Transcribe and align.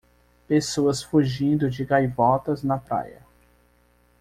Pessoas 0.47 1.03
fugindo 1.03 1.69
de 1.69 1.85
gaivotas 1.85 2.63
na 2.63 2.75
praia. 2.79 3.21